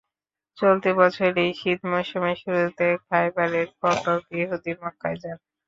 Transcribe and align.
চলতি 0.57 0.91
বছরেরই 0.99 1.51
শীত 1.53 1.79
মৌসুমের 1.91 2.37
শুরুতে 2.43 2.87
খায়বারের 3.05 3.67
কতক 3.81 4.19
ইহুদী 4.39 4.73
মক্কায় 4.81 5.17
যায়। 5.23 5.39